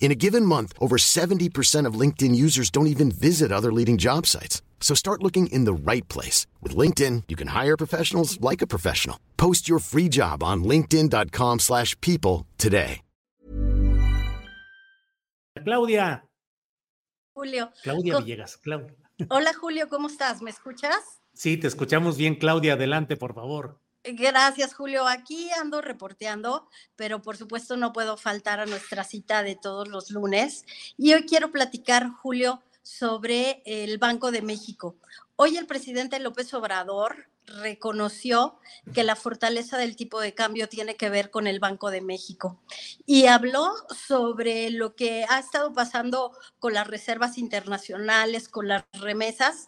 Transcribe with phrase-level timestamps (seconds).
[0.00, 4.24] In a given month, over 70% of LinkedIn users don't even visit other leading job
[4.26, 4.62] sites.
[4.80, 6.46] So start looking in the right place.
[6.62, 9.18] With LinkedIn, you can hire professionals like a professional.
[9.36, 13.00] Post your free job on linkedin.com slash people today.
[15.64, 16.22] Claudia.
[17.34, 17.70] Julio.
[17.82, 18.56] Claudia ¿Cómo- Villegas.
[18.58, 18.94] Claudia.
[19.30, 20.42] Hola Julio, ¿cómo estás?
[20.42, 21.22] ¿Me escuchas?
[21.34, 22.74] Sí, te escuchamos bien, Claudia.
[22.74, 23.80] Adelante, por favor.
[24.08, 25.08] Gracias, Julio.
[25.08, 30.10] Aquí ando reporteando, pero por supuesto no puedo faltar a nuestra cita de todos los
[30.10, 30.64] lunes.
[30.96, 34.94] Y hoy quiero platicar, Julio, sobre el Banco de México.
[35.34, 38.60] Hoy el presidente López Obrador reconoció
[38.94, 42.60] que la fortaleza del tipo de cambio tiene que ver con el Banco de México
[43.06, 49.66] y habló sobre lo que ha estado pasando con las reservas internacionales, con las remesas.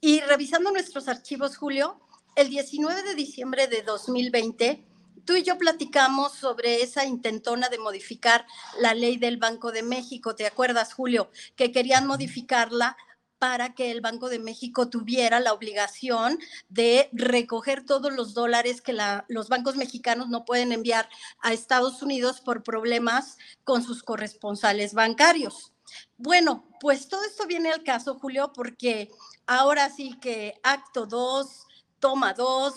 [0.00, 2.00] Y revisando nuestros archivos, Julio,
[2.36, 4.84] el 19 de diciembre de 2020,
[5.24, 8.46] tú y yo platicamos sobre esa intentona de modificar
[8.80, 10.34] la ley del Banco de México.
[10.36, 11.30] ¿Te acuerdas, Julio?
[11.56, 12.96] Que querían modificarla
[13.38, 18.92] para que el Banco de México tuviera la obligación de recoger todos los dólares que
[18.92, 21.08] la- los bancos mexicanos no pueden enviar
[21.40, 25.72] a Estados Unidos por problemas con sus corresponsales bancarios.
[26.18, 29.10] Bueno, pues todo esto viene al caso, Julio, porque
[29.46, 31.66] ahora sí que acto 2,
[32.00, 32.74] toma 2,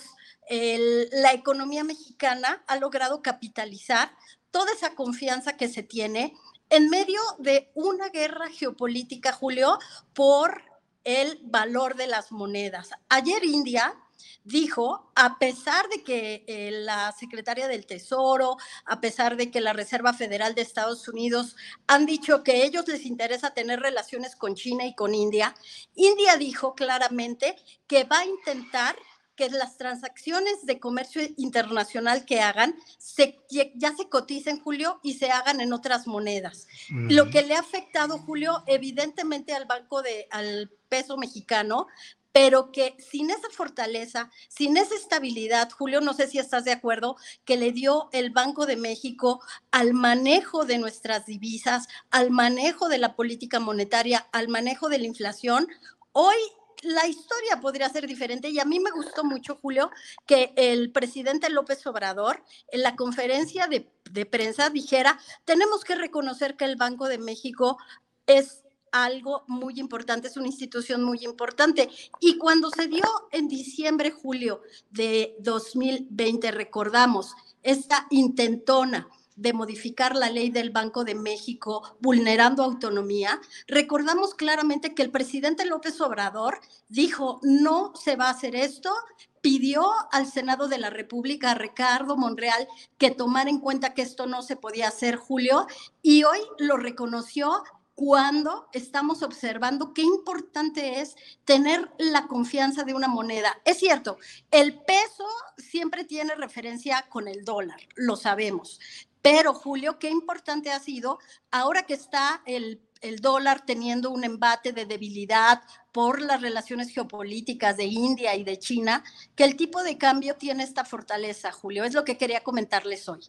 [1.12, 4.12] la economía mexicana ha logrado capitalizar
[4.52, 6.34] toda esa confianza que se tiene
[6.69, 9.79] en medio de una guerra geopolítica, Julio,
[10.13, 10.63] por
[11.03, 12.90] el valor de las monedas.
[13.09, 13.96] Ayer India
[14.44, 19.74] dijo, a pesar de que eh, la secretaria del Tesoro, a pesar de que la
[19.74, 21.56] Reserva Federal de Estados Unidos
[21.88, 25.56] han dicho que a ellos les interesa tener relaciones con China y con India,
[25.96, 27.56] India dijo claramente
[27.88, 28.96] que va a intentar
[29.39, 35.31] que las transacciones de comercio internacional que hagan se, ya se coticen, Julio, y se
[35.31, 36.67] hagan en otras monedas.
[36.91, 37.11] Uh -huh.
[37.13, 41.88] Lo que le ha afectado, Julio, evidentemente al banco de, al peso mexicano,
[42.33, 47.16] pero que sin esa fortaleza, sin esa estabilidad, Julio, no sé si estás de acuerdo,
[47.45, 49.41] que le dio el Banco de México
[49.72, 55.05] al manejo de nuestras divisas, al manejo de la política monetaria, al manejo de la
[55.05, 55.69] inflación,
[56.11, 56.35] hoy
[56.84, 59.91] la historia podría ser diferente y a mí me gustó mucho, Julio,
[60.25, 63.90] que el presidente López Obrador en la conferencia de,
[64.25, 67.78] prensa dijera, tenemos que reconocer que el Banco de México
[68.25, 71.90] es algo muy importante, es una institución muy importante.
[72.19, 79.07] Y cuando se dio en diciembre, Julio de 2020, recordamos esta intentona
[79.39, 85.66] de modificar la ley del Banco de México vulnerando autonomía, recordamos claramente que el presidente
[85.66, 88.94] López Obrador dijo, no se va a hacer esto,
[89.41, 92.67] pidió al Senado de la República, a Ricardo Monreal,
[92.97, 95.67] que tomara en cuenta que esto no se podía hacer, Julio,
[96.01, 97.63] y hoy lo reconoció
[97.99, 103.59] cuando estamos observando qué importante es tener la confianza de una moneda.
[103.66, 104.17] Es cierto,
[104.51, 105.25] el peso
[105.57, 108.79] siempre tiene referencia con el dólar, lo sabemos,
[109.22, 111.19] pero, Julio, qué importante ha sido
[111.52, 115.61] ahora que está el, el, dólar teniendo un embate de debilidad
[115.91, 119.03] por las relaciones geopolíticas de India y de China,
[119.35, 121.84] que el tipo de cambio tiene esta fortaleza, Julio.
[121.84, 123.20] Es lo que quería comentarles hoy.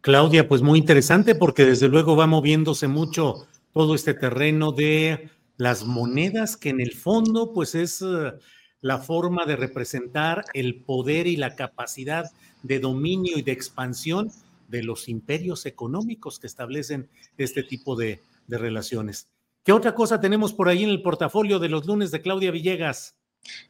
[0.00, 5.84] Claudia, pues muy interesante porque desde luego va moviéndose mucho todo este terreno de las
[5.84, 8.32] monedas, que en el fondo pues es uh,
[8.80, 12.30] la forma de representar el poder y la capacidad
[12.62, 14.30] de dominio y de expansión
[14.68, 19.28] de los imperios económicos que establecen este tipo de, relaciones.
[19.64, 23.16] ¿Qué otra cosa tenemos por ahí en el portafolio de los lunes de Claudia Villegas?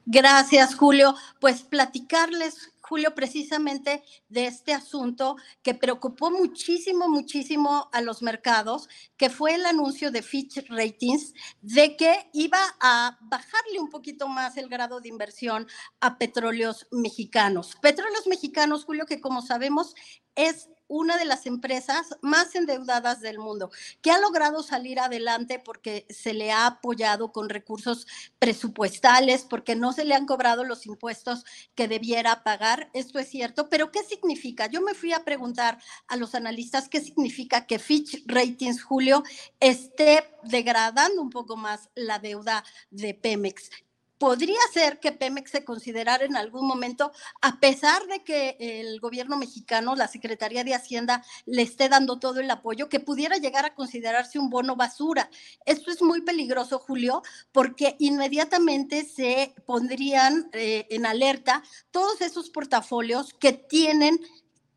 [0.04, 1.14] Gracias, Julio.
[1.40, 9.28] Pues platicarles Julio, precisamente de este asunto que preocupó muchísimo, muchísimo a los mercados, que
[9.28, 14.68] fue el anuncio de Fitch Ratings de que iba a bajarle un poquito más el
[14.68, 15.66] grado de inversión
[16.00, 17.76] a petróleos mexicanos.
[17.82, 19.96] Petróleos mexicanos, Julio, que como sabemos
[20.36, 23.70] es una de las empresas más endeudadas del mundo,
[24.02, 28.06] que ha logrado salir adelante porque se le ha apoyado con recursos
[28.38, 31.44] presupuestales, porque no se le han cobrado los impuestos
[31.74, 32.90] que debiera pagar.
[32.94, 34.66] Esto es cierto, pero ¿qué significa?
[34.66, 35.78] Yo me fui a preguntar
[36.08, 39.22] a los analistas qué significa que Fitch Ratings, Julio,
[39.60, 43.70] esté degradando un poco más la deuda de Pemex
[44.18, 49.36] podría ser que Pemex se considerara en algún momento, a pesar de que el gobierno
[49.36, 53.74] mexicano, la Secretaría de Hacienda, le esté dando todo el apoyo, que pudiera llegar a
[53.74, 55.30] considerarse un bono basura.
[55.64, 57.22] Esto es muy peligroso, Julio,
[57.52, 64.20] porque inmediatamente se pondrían eh, en alerta todos esos portafolios que tienen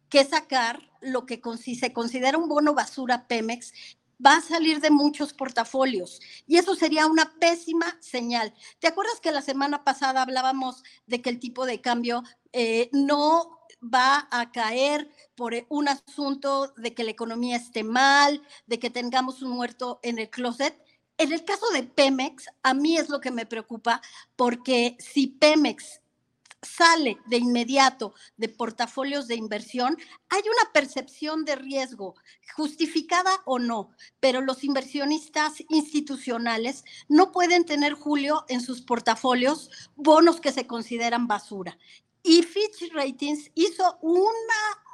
[0.09, 1.41] que sacar lo que
[1.79, 3.71] se considera un bono basura Pemex
[4.23, 8.53] va a salir de muchos portafolios y eso sería una pésima señal.
[8.79, 13.59] ¿Te acuerdas que la semana pasada hablábamos de que el tipo de cambio eh, no
[13.81, 19.41] va a caer por un asunto de que la economía esté mal, de que tengamos
[19.41, 20.77] un muerto en el closet?
[21.17, 24.01] En el caso de Pemex, a mí es lo que me preocupa
[24.35, 26.01] porque si Pemex
[26.61, 29.97] sale de inmediato de portafolios de inversión,
[30.29, 32.15] hay una percepción de riesgo,
[32.55, 40.41] justificada o no, pero los inversionistas institucionales no pueden tener, Julio, en sus portafolios bonos
[40.41, 41.77] que se consideran basura.
[42.23, 44.27] Y Fitch Ratings hizo una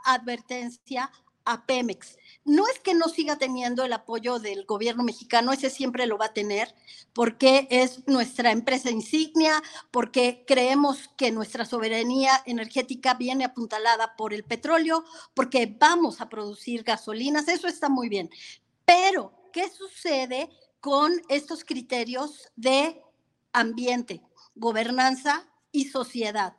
[0.05, 1.11] advertencia
[1.45, 6.05] a Pemex no es que no siga teniendo el apoyo del gobierno mexicano, ese siempre
[6.05, 6.73] lo va a tener,
[7.11, 14.43] porque es nuestra empresa insignia, porque creemos que nuestra soberanía energética viene apuntalada por el
[14.43, 15.03] petróleo,
[15.33, 18.29] porque vamos a producir gasolinas, eso está muy bien.
[18.85, 20.49] Pero, ¿qué sucede
[20.79, 23.01] con estos criterios de
[23.53, 24.21] ambiente,
[24.53, 26.55] gobernanza y sociedad?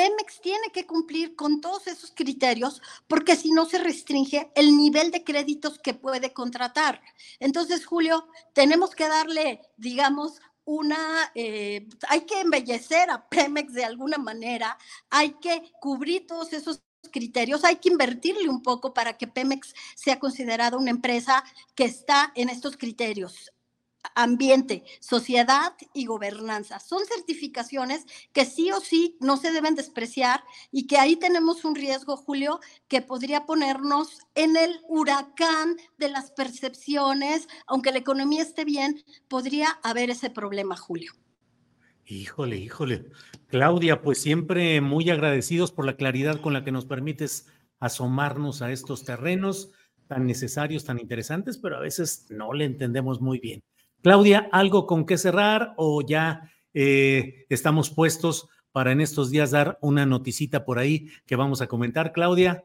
[0.00, 5.10] Pemex tiene que cumplir con todos esos criterios porque si no se restringe el nivel
[5.10, 7.02] de créditos que puede contratar.
[7.38, 14.16] Entonces, Julio, tenemos que darle, digamos, una, eh, hay que embellecer a Pemex de alguna
[14.16, 14.78] manera,
[15.10, 16.80] hay que cubrir todos esos
[17.12, 21.44] criterios, hay que invertirle un poco para que Pemex sea considerada una empresa
[21.74, 23.52] que está en estos criterios
[24.14, 26.80] ambiente, sociedad y gobernanza.
[26.80, 31.74] Son certificaciones que sí o sí no se deben despreciar y que ahí tenemos un
[31.74, 38.64] riesgo, Julio, que podría ponernos en el huracán de las percepciones, aunque la economía esté
[38.64, 41.12] bien, podría haber ese problema, Julio.
[42.06, 43.06] Híjole, híjole.
[43.46, 47.46] Claudia, pues siempre muy agradecidos por la claridad con la que nos permites
[47.78, 49.70] asomarnos a estos terrenos
[50.08, 53.62] tan necesarios, tan interesantes, pero a veces no le entendemos muy bien.
[54.02, 59.78] Claudia, ¿algo con qué cerrar o ya eh, estamos puestos para en estos días dar
[59.82, 62.64] una noticita por ahí que vamos a comentar, Claudia?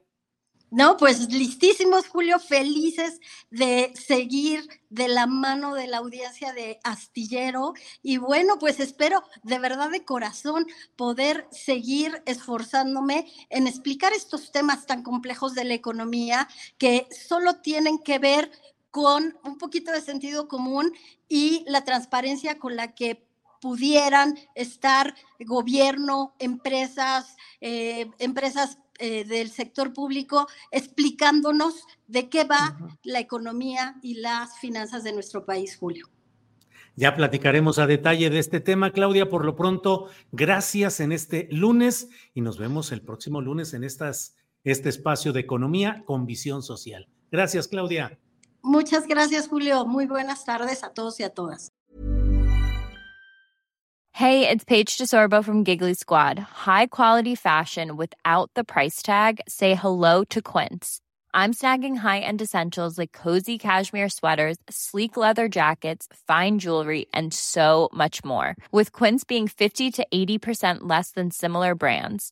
[0.72, 7.74] No, pues listísimos, Julio, felices de seguir de la mano de la audiencia de Astillero.
[8.02, 10.66] Y bueno, pues espero de verdad de corazón
[10.96, 18.00] poder seguir esforzándome en explicar estos temas tan complejos de la economía que solo tienen
[18.00, 18.52] que ver
[18.96, 20.94] con un poquito de sentido común
[21.28, 23.28] y la transparencia con la que
[23.60, 33.20] pudieran estar gobierno, empresas, eh, empresas eh, del sector público explicándonos de qué va la
[33.20, 36.08] economía y las finanzas de nuestro país, Julio.
[36.96, 39.28] Ya platicaremos a detalle de este tema, Claudia.
[39.28, 44.38] Por lo pronto, gracias en este lunes y nos vemos el próximo lunes en estas,
[44.64, 47.10] este espacio de economía con visión social.
[47.30, 48.18] Gracias, Claudia.
[48.66, 49.86] Muchas gracias, Julio.
[49.86, 51.70] Muy buenas tardes a todos y a todas.
[54.12, 56.40] Hey, it's Paige DeSorbo from Giggly Squad.
[56.40, 59.40] High quality fashion without the price tag.
[59.48, 61.00] Say hello to Quince.
[61.32, 67.90] I'm snagging high-end essentials like cozy cashmere sweaters, sleek leather jackets, fine jewelry, and so
[67.94, 68.56] much more.
[68.72, 72.32] With Quince being 50 to 80% less than similar brands